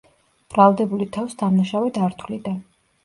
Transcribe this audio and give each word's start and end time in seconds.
ბრალდებული 0.53 1.07
თავს 1.17 1.37
დამნაშავედ 1.43 2.01
არ 2.09 2.17
თვლიდა. 2.23 2.57